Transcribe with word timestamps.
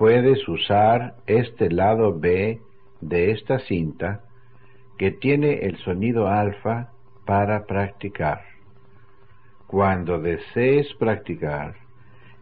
Puedes 0.00 0.48
usar 0.48 1.16
este 1.26 1.70
lado 1.70 2.18
B 2.18 2.58
de 3.02 3.32
esta 3.32 3.58
cinta 3.58 4.22
que 4.96 5.10
tiene 5.10 5.66
el 5.66 5.76
sonido 5.76 6.26
alfa 6.26 6.88
para 7.26 7.66
practicar. 7.66 8.40
Cuando 9.66 10.18
desees 10.18 10.86
practicar, 10.94 11.74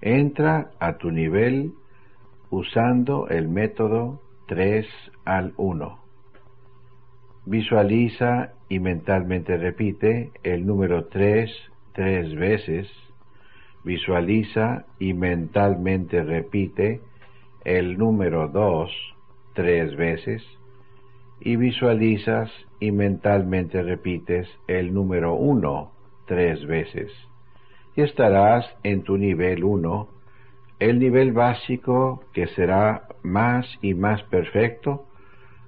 entra 0.01 0.71
a 0.79 0.98
tu 0.98 1.11
nivel 1.11 1.73
usando 2.48 3.27
el 3.27 3.48
método 3.48 4.23
3 4.47 4.87
al 5.25 5.53
1. 5.56 5.98
Visualiza 7.45 8.53
y 8.69 8.79
mentalmente 8.79 9.56
repite 9.56 10.31
el 10.45 10.65
número 10.65 11.06
3 11.06 11.51
tres 11.93 12.33
veces. 12.37 12.89
Visualiza 13.83 14.84
y 15.01 15.12
mentalmente 15.12 16.23
repite 16.23 17.01
el 17.64 17.98
número 17.98 18.48
2 18.48 18.91
tres 19.55 19.97
veces 19.97 20.42
y 21.41 21.56
visualizas 21.56 22.51
y 22.81 22.92
mentalmente 22.92 23.83
repites 23.83 24.48
el 24.67 24.95
número 24.95 25.34
1 25.34 25.91
tres 26.27 26.64
veces. 26.67 27.11
Y 27.97 28.03
estarás 28.03 28.64
en 28.84 29.03
tu 29.03 29.17
nivel 29.17 29.64
1, 29.64 30.09
el 30.79 31.01
nivel 31.01 31.33
básico 31.33 32.23
que 32.33 32.47
será 32.48 33.09
más 33.23 33.67
y 33.83 33.95
más 33.95 34.23
perfecto, 34.25 35.06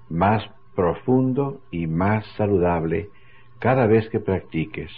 más 0.09 0.49
profundo 0.77 1.61
y 1.73 1.87
más 1.87 2.25
saludable 2.37 3.09
cada 3.59 3.87
vez 3.87 4.09
que 4.11 4.21
practiques. 4.21 4.93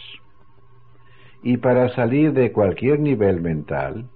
Y 1.43 1.57
para 1.57 1.89
salir 1.95 2.33
de 2.33 2.53
cualquier 2.53 3.01
nivel 3.01 3.41
mental, 3.41 4.09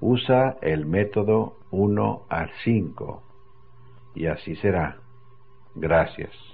usa 0.00 0.56
el 0.60 0.86
método 0.86 1.56
1 1.74 2.26
al 2.28 2.50
5. 2.62 3.22
Y 4.14 4.26
así 4.26 4.54
será. 4.56 4.98
Gracias. 5.74 6.53